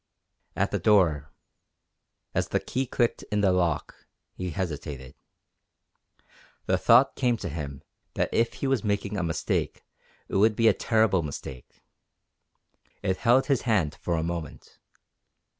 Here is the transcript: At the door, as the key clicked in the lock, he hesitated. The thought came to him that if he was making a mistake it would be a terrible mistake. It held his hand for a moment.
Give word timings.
At 0.55 0.71
the 0.71 0.79
door, 0.79 1.31
as 2.33 2.47
the 2.47 2.59
key 2.59 2.87
clicked 2.87 3.21
in 3.31 3.41
the 3.41 3.51
lock, 3.51 4.07
he 4.33 4.49
hesitated. 4.49 5.13
The 6.65 6.79
thought 6.79 7.15
came 7.15 7.37
to 7.37 7.49
him 7.49 7.83
that 8.15 8.33
if 8.33 8.53
he 8.53 8.65
was 8.65 8.83
making 8.83 9.15
a 9.15 9.21
mistake 9.23 9.85
it 10.27 10.37
would 10.37 10.55
be 10.55 10.67
a 10.67 10.73
terrible 10.73 11.21
mistake. 11.21 11.83
It 13.03 13.17
held 13.17 13.45
his 13.45 13.61
hand 13.61 13.93
for 14.01 14.15
a 14.17 14.23
moment. 14.23 14.79